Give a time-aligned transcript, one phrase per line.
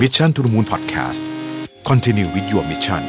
[0.00, 1.20] Mission to the Moon Podcast
[1.88, 3.02] Continue with your mission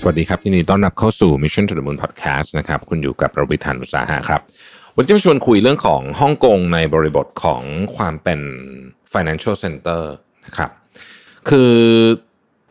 [0.00, 4.40] สวัสดีครับยินดีต้อนรับเข้าสู่ Mission to the Moon Podcast นะครับ คุณอยู่กับระบิทันอุตสาหะครับ
[4.94, 7.62] วันนี้จะมาชวนคุยเรื่องของฮ่องกงในบริบทของ
[7.96, 8.40] ความเป็น
[9.12, 10.02] financial center
[10.46, 10.70] นะครับ
[11.48, 11.74] คือ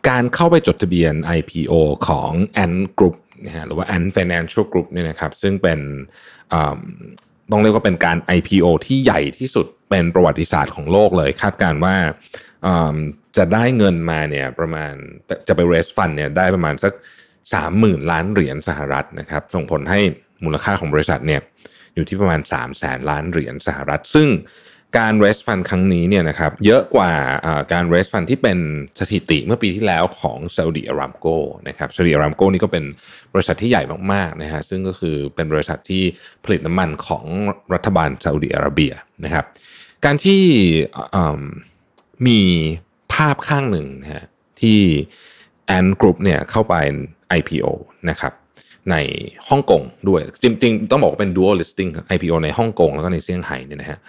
[0.09, 1.73] การเข้าไปจดทะเบียน IPO
[2.07, 2.31] ของ
[2.63, 5.79] Ant Group นะฮะหรือว่า Ant Financial Group เนี่ยนะครับ ซึ่งเป็น
[7.51, 11.95] ต้องเรียกว่าเป็นการ IPO ที่ใหญ่ที่สุดเป็นประวัติศาสตร์ของโลกเลย คาดการณ์ว่า
[12.65, 12.95] อ่า
[13.37, 14.93] จะได้เงินมาเนี่ยประมาณ
[15.47, 16.93] จะไป raise fund เนี่ยได้ประมาณสัก
[17.51, 19.99] 30,000 ล้านเหรียญสหรัฐนะครับ ส่งผลให้
[20.43, 21.41] มูลค่าของบริษัทเนี่ย
[21.95, 24.27] อยู่ที่ประมาณ 3 0 0แสนล้านเหรียญสหรัฐ ซึ่ง
[24.97, 27.11] การ raise fund ครั้งนี้เนี่ยนะครับเยอะกว่า
[27.73, 28.57] การ raise fund ที่เป็น
[28.99, 32.85] สถิติเมื่อปีที่แล้วของ Saudi Aramco นะครับ Saudi Aramco นี่ก็เป็น
[33.33, 36.03] บริษัทที่ใหญ่มากๆนะฮะซึ่งก็คือเป็นบริษัทที่
[36.43, 37.25] ผลิตน้ำมันของ
[37.73, 38.93] รัฐบาลซาอุดิอาระเบีย
[39.25, 39.45] นะครับ
[40.05, 40.43] การที่
[42.27, 42.39] มี
[43.13, 44.23] ภาพข้างหนึ่งนะฮะ
[44.61, 44.79] ที่
[45.67, 46.75] แอนกรุ๊ปเนี่ยเข้าไป
[47.39, 47.65] IPO
[48.09, 48.33] นะครับ
[48.91, 48.95] ใน
[49.49, 53.99] ฮ่องกงด้วย จริงๆ ต้องบอกว่าเป็น dual listing IPO ในฮ่องกงแล้วก็ในเซี่ยงไฮ้เนี่ยนะฮะ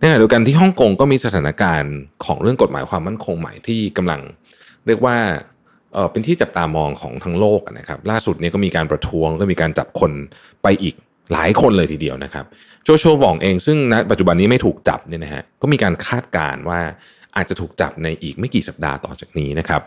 [0.00, 4.20] ในขณะเดียวกันที่ฮ่องกงก็มีสถานการณ์ของเรื่องกฎหมายความมั่นคงใหม่ที่กำลัง
[4.86, 5.16] เรียกว่า
[5.92, 10.12] เออเป็นที่จับตามองของทั้งโลกนะครับ ล่าสุดนี้ก็มีการประท้วงก็มีการจับคน
[10.62, 10.94] ไปอีก
[11.32, 12.44] หลายคนเลยทีเดียวนะครับ
[12.84, 16.80] โจโฉวองเองซึ่งณปัจจุบันนี้ไม่ถูกจับเนี่ยนะฮะก็มีการคาดการณ์ว่า
[17.36, 19.80] อาจจะถูกจับในอีกไม่กี่สัปดาห์ต่อจากนี้นะครับ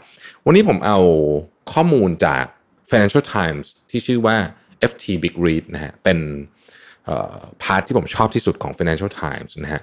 [0.46, 1.00] วันนี้ผมเอา
[1.74, 2.44] ข้อมูลจาก
[2.90, 4.38] Financial Times ที่ชื่อว่า
[4.92, 6.20] FT Big Read นะฮะเป็น
[7.64, 9.82] พาร์ทที่ผมชอบที่สุดของ Financial Times นะฮะ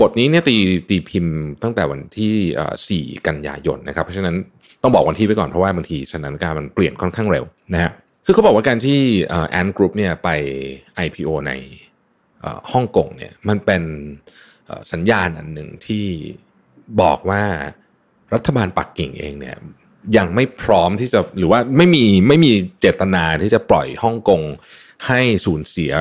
[0.00, 0.56] บทนี้เนี่ยตี
[0.88, 4.36] ตีพิมพ์ตั้งแต่วันที่ 4 กันยายนนะครับ เพราะฉะนั้น
[4.82, 7.92] ต้องบอกวันที่ไปก่อนเพราะว่าบางทีสถานการณ์มันเปลี่ยนค่อนข้างเร็วนะฮะ
[8.24, 9.00] คือเขาบอกว่าการที่
[9.50, 10.28] แอนกรุ๊ปเนี่ยไป
[11.06, 11.52] IPO ใน
[12.72, 13.82] ฮ่องกงเนี่ยมันเป็น
[14.92, 16.06] สัญญาณอันหนึ่งที่
[17.02, 17.44] บอกว่า
[18.34, 19.56] รัฐบาลปักกิ่งเองเนี่ย
[20.16, 24.42] ยังไม่พร้อมที่จะหรือว่าไม่มีไม่มีเจตนาที่จะปล่อยฮ่องกง
[25.06, 25.92] ให้สูญเสีย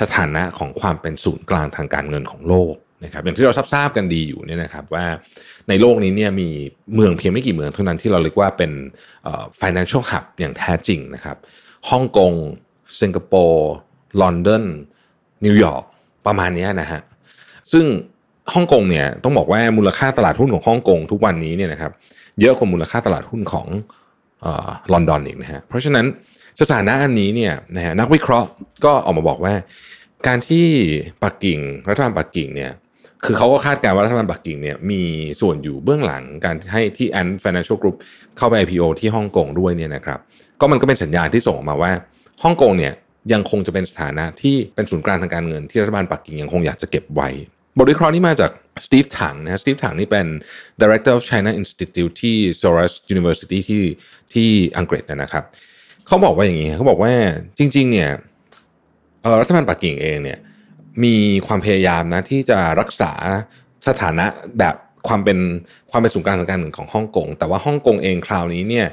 [0.00, 5.06] สถานะของความเป็นศูนย์กลางทางการเงินของโลกนะครับอย่างที่เราทราบกันดีอยู่เนี่ยนะครับว่า
[5.68, 6.48] ในโลกนี้เนี่ยมี
[6.94, 8.72] เมืองเพียงไม่กี่เมืองเท่านั้นที่เราเรียกว่าเป็น
[9.60, 11.36] financial hub อย่างแท้จริงนะครับ
[11.90, 12.32] ฮ่องกง
[13.00, 13.70] สิงคโปร์
[14.20, 14.64] ลอนดอน
[15.44, 15.84] นิวยอร์ก
[16.26, 17.00] ประมาณนี้นะฮะ
[17.72, 17.84] ซึ่ง
[18.54, 21.92] ฮ่องกงเนี่ยต้องบอกว่ามูลค่าตลาดหุ้นของฮ่องกงทุกวันนี้เนี่ยนะครับ
[22.40, 23.66] เยอะกว่ามูลค่าตลาดหุ้นของ
[24.92, 26.06] ลอนดอนอีกนะฮะเพราะฉะนั้น
[26.60, 28.48] สถานะอันนี้เนี่ยนะฮะนักวิเคราะห์
[28.84, 29.54] ก็ออกมาบอกว่า
[30.26, 30.66] การที่
[31.22, 32.72] ปักกิ่งรัฐบาลปักกิ่งเนี่ย
[33.24, 35.02] คือเขาก็คาดการณ์ว่ารัฐบาลปักกิ่งเนี่ยมี
[35.40, 37.96] ส่วนอยู่เบื้องหลังการให้ที่แอนด์ Financial Group
[38.36, 40.18] เข้าไป IPO ที่ฮ่องกงด้วยเนี่ยนะครับ
[40.60, 41.92] ก็มันก็เป็นสัญญาณที่ส่งออกมาว่า
[42.44, 42.92] ฮ่องกงเนี่ย
[43.32, 47.28] ยังคงจะเป็นสถานะที่เป็นศูนย์กลางทางการเงินที่รัฐบาลปักกิ่งยังคงอยากจะเก็บไว้
[47.78, 48.50] บทวิเคราะห์นี้มาจาก
[48.84, 50.26] สตีฟถังนะสตีฟถังนี่เป็น
[50.80, 53.82] Director of China Institute ที่ Soros University ที่
[54.32, 55.44] ที่อังกฤษนะครับ
[56.06, 57.12] เขาบอกว่าอย่างนี้เขาบอกว่า
[57.58, 58.10] จริง ๆ เนี่ย
[59.40, 60.38] รัฐบาลปักกิ่งเองเนี่ย
[61.04, 61.16] มี
[61.46, 63.12] ความพยายามนะที่จะรักษา
[63.88, 64.26] สถานะ
[64.58, 64.74] แบบ
[65.08, 65.38] ความเป็น
[65.90, 68.86] ความเป็นศูนย์กลางทางการเงินของฮ่องกงแต่ว่าฮ่องกงเองคราวนี้เนี่ย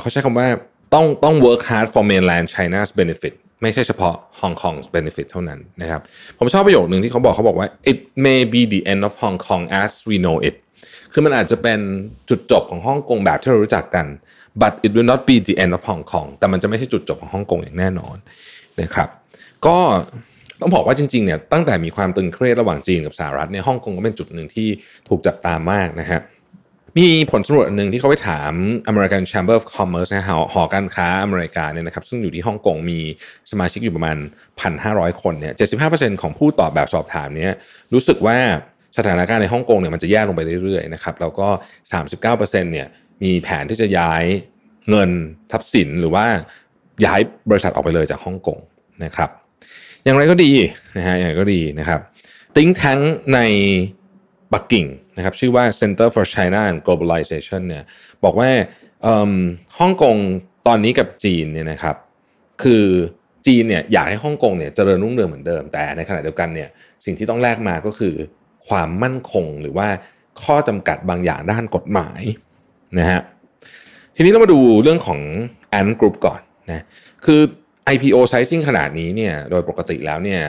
[0.00, 0.46] เขาใช้คำว่า
[0.94, 6.00] ต้องต้อง work hard for mainland China's benefit ไม่ใช่เฉพาะ Hong Kong's benefit เท่านั้นนะครับ
[6.38, 10.54] ผมชอบประโยคหนึ่งที่เขาบอกเขาบอกว่า it may be the end of Hong Kong as we know it
[11.12, 11.80] คือมันอาจจะเป็น
[12.28, 14.06] จุดจบของฮ่องกงแบบที่เรารู้จักกัน
[14.62, 18.16] but it will not be the end of Hong Kong แต่มันจะไม่ใช่จุดจบของฮ่องกงอย่างแน่นอน
[18.80, 19.08] นะครับ
[19.66, 19.76] ก็
[20.60, 24.68] ต้องบอกว่าจริงๆเนี่ยตั้งแต่มีความตึงเครียดระหว่างจีนกับสหรัฐเนี่ยฮ่องกงก็เป็นจุดหนึ่งที่
[25.08, 26.20] ถูกจับตามากนะฮะ
[26.98, 28.52] มีผลสำรวจหนึ่งที่เขาไปถาม
[28.90, 32.98] American Chamber of Commerce นะหอหอการค้าอเมริกาเนี่ยนะครับซึ่งอยู่ที่ฮ่องกงมี
[33.50, 34.16] สมาชิกอยู่ประมาณ
[34.68, 35.54] 1,500 คนเนี่ย
[35.88, 37.52] 75%ของผู้ตอบแบบสอบถามเนี้ย
[37.92, 38.38] รู้สึกว่า
[38.98, 41.48] สถานการณ์ในฮ่องกงเนี่ยมันจะแย่ลงไปเรื่อยๆนะครับแล้วก็
[42.10, 42.86] 39%เนี่ย
[43.22, 44.24] มีแผนที่จะย้าย
[44.90, 45.10] เงิน
[45.52, 46.26] ทรัพย์สินหรือว่า
[47.04, 47.20] ย้าย
[47.50, 48.58] บริษัทออกไปเลยจากฮ่องกง
[49.04, 49.30] นะครับ
[50.04, 50.50] อย่างไรก็ดี
[50.96, 52.00] นะฮะอย่างไรก็ดีนะครับ
[52.56, 52.98] ติ้งแท้ง
[53.34, 53.40] ใน
[54.52, 57.84] ปักกิ่งนะครับชื่อว่า Center for China and Globalization เนี่ย
[58.24, 58.50] บอกว่า
[59.78, 60.16] ฮ่องกง
[60.66, 61.96] ตอนนี้กับจีนเนี่ยนะครับ
[62.62, 62.84] คือ
[63.46, 66.68] จีนเนี่ยอยากให้ฮ่องกงเนี่ยเจริญรุ่งเรืองเหมือนเดิม แต่ในขณะเดียวกันเนี่ย
[67.04, 68.14] สิ่งที่ต้องแลกมาก็คือ
[68.68, 69.88] ความมั่นคงหรือว่า
[70.42, 72.22] ข้อจำกัดบางอย่างด้านกฎหมาย
[72.98, 73.20] นะฮะ
[74.14, 75.20] ทีนี้เรามาดูเรื่องของ
[75.78, 76.40] Ant Group ก่อน
[76.70, 76.84] นะ
[77.24, 77.40] คือ
[77.94, 80.40] IPO sizing ขนาดนี้เนี่ยโดยปกติแล้วเนี่ย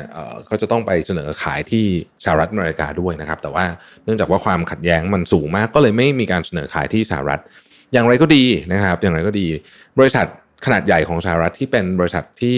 [0.45, 1.85] เขาจะต้องไปเสนอขายที่
[2.24, 3.65] สหรัฐอเมริกาด้วยนะครับ แต่ว่า
[4.03, 7.39] เนื่องจากว่าความขัดแย้งมันสูงมากก็เลยไม่มีการเสนอขายที่สหรัฐ
[7.94, 9.47] อย่างไรก็ดีนะครับ อย่างไรก็ดี
[10.00, 10.27] บริษัท
[10.65, 12.57] ขนาดใหญ่ของสหรัฐที่เป็นบริษัทที่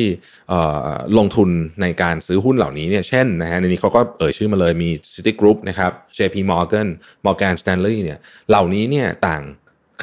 [1.18, 1.50] ลงทุน
[1.82, 6.88] ในการซื้อหุ้นเหล่านี้เนี่ยเช่นนะฮะในนี้เขาก็เอ่ยชื่อมาเลยมี Citigroup นะครับ JP Morgan
[7.26, 8.20] Morgan Stanley เนี่ย
[8.50, 9.44] เหล่านี้เนี่ยต่าง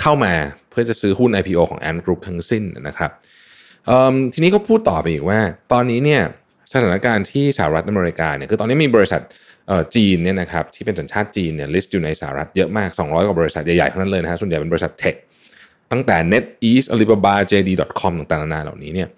[0.01, 0.35] เข้ามา
[0.71, 3.11] เพื่อจะซื้อหุ้น IPO ของ Ant Group ทั้งสิ้นนะครับ
[4.33, 5.39] ทีนี้ก็พูดต่อไปอีกว่า
[5.73, 6.23] ตอนนี้เนี่ย
[6.73, 9.23] สถานการณ์ที่สหรัฐอเมริกาเนี่ยคือตอนนี้มีบริษัท
[9.95, 15.15] จีนเนี่ยนะครับที่เป็นสัญชาติจีนเนี่ยลิสต์อยู่ในสหรัฐเยอะมาก 200 กว่าบริษัทใหญ่ๆทั้งนั้นเลยนะฮะส่วนใหญ่เป็นบริษัทเทค
[15.93, 19.09] ตั้งแต่ NetEase Alibaba JD.com ต่างๆนานาเหล่านี้เนี่ย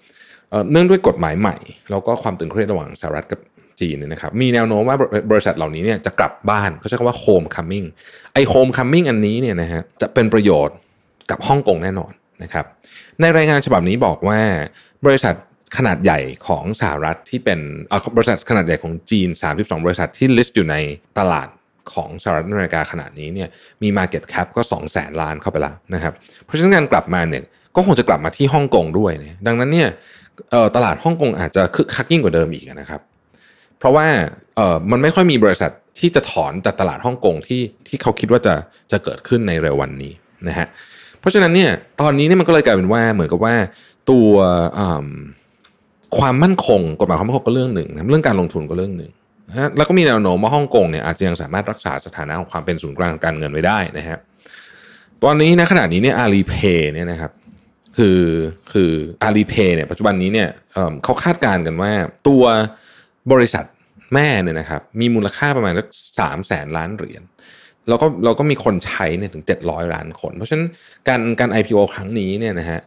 [0.71, 1.57] เนื่องด้วยกฎหมายใหม่
[1.91, 3.41] แล้วก็ความตึงเครียดระหว่างสหรัฐกับ
[3.81, 4.97] จีนเนี่ยนะครับมีแนวโน้มว่า
[5.31, 7.87] บริษัทเหล่านี้เนี่ยจะกลับบ้านเขาใช้คำว่า home coming
[8.35, 10.77] ไอ้ home coming อันนี้เนี่ยนะฮะจะเป็นประโยชน์
[11.31, 12.67] กับฮ่องกงแน่นอน นะครับ
[13.21, 14.41] ในรายงานฉบับนี้บอกว่า
[15.07, 15.35] บริษัท
[15.77, 17.61] ขนาดใหญ่ของสหรัฐที่เป็น
[18.17, 20.77] บริษัทขนาดใหญ่ของจีน 32 บริษัทที่ลิสต์อยู่ใน
[21.19, 21.49] ตลาด
[21.93, 23.49] ของสหรัฐอเมริกาขนาดนี้เนี่ย
[23.83, 26.13] มี Market Cap ก็ 2 0 0แสนล้านเข้าไปแล้วนะครับ
[26.45, 27.43] เพราะฉะนั้นการกลับมาเนี่ย
[27.77, 29.89] ก็คงจะกลับมาที่ฮ่องกงด้วยนะดังนั้นเนี่ย
[30.77, 33.01] ตลาดฮ่องกงอาจจะคึกคักยิ่งกว่าเดิมอีกนะครับ
[33.79, 34.07] เพราะว่า
[34.91, 38.55] มันไม่ค่อยมีบริษัทที่จะถอนจากตลาดฮ่องกงที่ที่เขาคิดว่าจะ
[38.93, 40.13] จะเกิดขึ้นในเร็ววันนี้
[40.49, 40.67] นะฮะ
[41.25, 43.55] เพราะฉะนั้นเนี่ยตอนนี้เนี่ยมันก็เลยกลายเป็นว่าเหมือนกับว่า
[44.11, 44.31] ตัว
[46.19, 49.11] ความมั่นคงกฎหมายความมั่นคงก็เรื่องหนึ่งเรื่องการลงทุนก็เรื่องหนึ่ง
[49.49, 54.19] นะแล้วก็มีแนวโน้มว่าฮ่องกงเนี่ยอาจจะยังสามารถรักษาสถานะของความเป็นศูนย์กลางการเงินไว้ได้นะฮะ
[55.25, 57.33] ตอนนี้นะขณะนี้เนี่ยอาลีเพย์เนี่ยนะครับ
[57.99, 58.21] คือ
[58.73, 58.93] คือ
[59.23, 60.49] อาลีเพย์เนี่ยปัจจุบันนี้เนี่ย
[61.05, 61.93] เขาคาดการณ์กันว่า
[62.29, 62.45] ตัว
[63.33, 63.65] บริษัท
[64.15, 65.87] แม่เนี่ยนะครับมีมูลค่าประมาณสัก
[66.21, 67.23] สามแสนล้านเหรียญ
[67.89, 70.67] แล้วก็เราก็มีคนใช้เนี่ยถึง 700 ล้านคน เพราะฉะนั้น
[71.09, 72.81] การการ IPO ครั้งนี้เนี่ยนะฮะ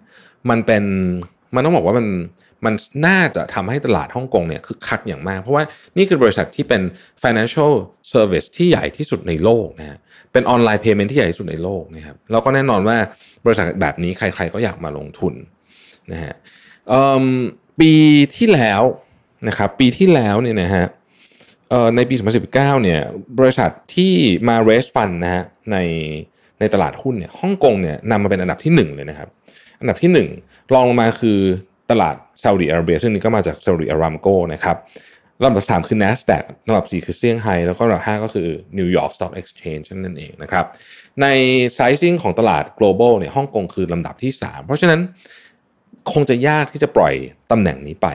[0.50, 0.84] มันเป็น
[1.56, 2.08] มันต้องบอกว่ามัน
[2.66, 2.74] มัน
[3.08, 5.64] น่าจะทำให้ตลาดฮ่องกงเนี่ยคึกคักอย่างมาก เพราะว่า
[5.98, 6.82] นี่คือบริษัทที่เป็น
[7.24, 7.74] financial
[8.14, 9.98] service ที่ใหญ่ที่สุดในโลกนะฮะ
[10.32, 12.98] เป็นออนไลน์ payment ที่ใหญ่ที่สุดในโลกนะครับแล้วก็แน่นอนว่า
[13.46, 15.34] บริษัทแบบนี้ใคร ๆ ก็อยากมาลงทุน
[16.12, 16.34] นะฮะ
[17.80, 17.92] ปี
[18.38, 18.82] ที่แล้ว
[19.48, 20.86] นะครับปีที่แล้วเนี่ยนะฮะ
[21.96, 22.16] ในปี
[22.50, 23.02] 2019 เนี่ย
[23.40, 24.14] บริษัทที่
[24.48, 25.78] มา raise fund นะฮะใน
[26.60, 29.30] ในตลาดหุ้นเนี่ยฮ่องกงเนี่ยนำมาเป็นอันดับที่ 1 เลยนะครับ
[29.80, 30.12] อันดับที่
[30.44, 31.40] 1 รองลงมาคือ
[31.92, 34.78] ตลาดซาอุดิอาระเบีย ซึ่งนี้ก็มาจากซาอุดิอารามโกนะครับ
[35.44, 38.48] ลำดับสามคือ NASDAQ ลำดับสี่คือเซี่ยงไฮ้แล้วก็ลำดับห้าก็คือ
[38.78, 40.66] New York Stock Exchange นั่นเองนะครับ
[41.22, 41.28] ใน
[41.78, 45.00] sizing ของตลาด global เนี่ยฮ่องกงคือลำดับที่ 3 เพราะฉะนั้น
[46.12, 47.14] คงจะยากที่จะปล่อย
[47.52, 48.08] ตำแหน่งนี้ไป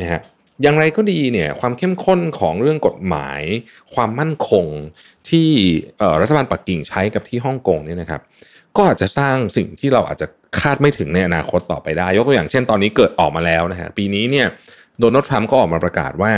[0.00, 0.20] นะฮะ
[0.62, 3.42] อย่างไรก็ดีเนี่ยความเข้มข้นของเรื่องกฎหมาย
[3.94, 4.66] ความมั่นคง
[5.28, 5.48] ที่
[6.20, 8.20] รัฐบาลปักกิ่งใช้กับที่ฮ่องกงเนี่ยนะครับ
[8.76, 10.26] ก็อาจจะสร้างสิ่งที่เราอาจจะ
[10.60, 14.46] คาดไม่ถึงในอนาคตต่อไปได้ ยกตัวอย่างเช่นตอนนี้เกิดออกมาแล้วนะฮะปีนี้เนี่ย
[15.00, 16.32] โดนัลด์ทรัมป์ก็ออกมาประกาศว่า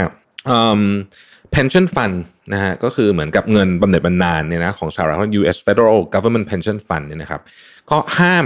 [1.55, 2.17] pension fund
[2.53, 5.57] นะฮะก็คือเหมือนกับเงินบำเหน็จบำนาญเนี่ยนะของสหรัฐ U.S.
[5.65, 7.41] Federal Government Pension Fund เนี่ยนะครับ
[7.91, 8.45] ก็ห้าม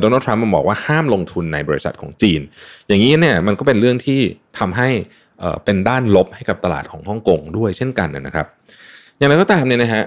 [0.00, 2.40] โดนัลด์ทรัมป์มาบอกว่าห้ามลงทุนในบริษัทของจีน
[2.88, 4.20] อย่างนี้เนี่ยมันก็เป็นเรื่องที่
[4.58, 4.88] ทำให้
[5.64, 8.46] เป็นด้านลบให้กับตลาดของฮ่องกงด้วยเช่นกันนะครับ
[9.18, 10.04] อย่างไรก็ตามเนี่ยนะฮะ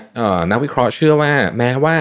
[0.52, 1.96] นักวิเคราะห์เชื่อว่าแม้ว่า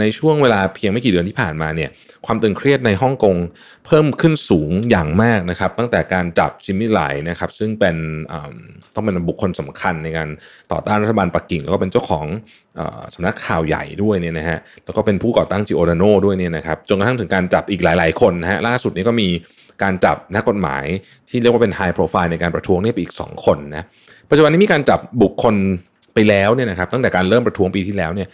[0.00, 1.90] ในช่วงเวลาเพียงไม่กี่เดือนที่ผ่านมาเนี่ย
[2.26, 3.36] ความตึงเครียดในฮ่องกง
[3.86, 7.96] เพิ่มขึ้นสูงอย่างมากนะครับ ตั้งแต่การจับจิมมี่ไลนะครับ ซึ่งเป็น
[8.94, 10.28] ต้องเป็นบุคคลสำคัญในการ
[10.72, 12.26] ต่อต้านรัฐบาลปักกิ่ง แล้วก็เป็นเจ้าของ
[13.14, 19.28] สำนักข่าวใหญ่ด้วยเนี่ยนะฮะแล้วก็เป็นผู้ก่อตั้งจิโอราโนด้วยเนี่ยนะครับจนกระทั่งถึงการจับอีกหลาย ๆ คนนะฮะล่าสุดนี้ก็มี
[19.82, 20.84] การจับนักกฎหมาย
[21.28, 23.84] ที่เรียกว่าเป็นไฮโปรไฟล์ในการประท้วงนี่ไปอีก 2 คนนะ
[24.30, 25.56] ปัจจุบันนี้มีการจับบุคคล
[26.14, 28.28] ไปแล้วเนี่ยนะครับตั้งแต่การเริ่มประท้วงปีที่แล้วเนี่ย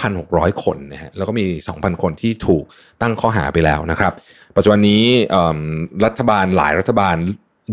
[0.00, 2.64] 9,600 คนนะฮะแล้วก็มี 2,000 คนที่ถูก
[3.02, 4.12] ตั้งข้อหาไปแล้วนะครับ
[4.56, 5.04] ปัจจุบันนี้
[6.04, 7.16] รัฐบาลหลายรัฐบาล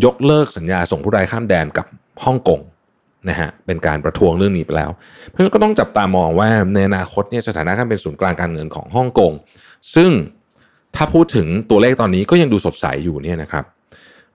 [0.06, 1.86] ยกเลิกสัญญาส่งผู้ร้ายข้ามแดนกับ
[2.26, 2.62] ฮ่องกง
[3.30, 4.92] นะฮะเป็นการประท้วงเรื่องนี้ไปแล้ว
[5.28, 9.32] เพราะฉะนั้นก็ต้องจับตามองว่าในอนาคตเนี่ยสถานะการเป็นศูนย์กลางการเงินของฮ่องกง
[9.96, 10.12] ซึ่ง
[10.96, 13.66] ถ้าพูดถึงตัวเลขตอนนี้ก็ยังดูสดใสอยู่เนี่ยนะครับ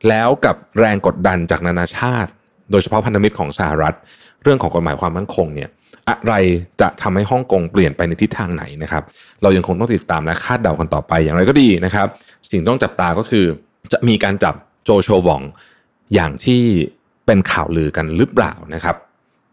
[0.09, 2.31] แล้วกับแรงกดดันจากนานาชาติ
[2.71, 3.95] โดยเฉพาะพันธมิตรของสหรัฐ
[4.43, 5.69] เรื่องของกฎหมายความมั่นคงเนี่ย
[6.09, 6.35] อะไร
[6.81, 9.03] จะทำให้ฮ่องกงเปลี่ยนไปในทิศทางไหนนะครับ
[9.43, 12.07] เรายังคงต้องติดตามและคาดเดากันต่อไปอย่างไรก็ดีนะครับ
[12.51, 13.45] สิ่งต้องจับตาก็คือ
[13.93, 15.43] จะมีการจับโจโชวอง
[16.15, 16.63] อย่างที่
[17.27, 18.97] เป็นข่าวลือกันหรือเปล่านะครับ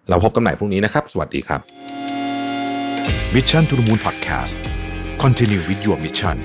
[0.09, 1.61] เราพบกันใหม่พรุ่งนี้นะครับ สวัสดีครับ
[3.33, 4.55] Mission to the Moon Podcast
[5.21, 6.37] Continue with your mission